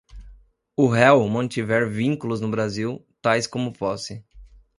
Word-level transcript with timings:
o 0.75 0.87
réu 0.87 1.27
mantiver 1.29 1.87
vínculos 1.87 2.41
no 2.41 2.49
Brasil, 2.49 3.05
tais 3.21 3.45
como 3.45 3.71
posse 3.71 4.25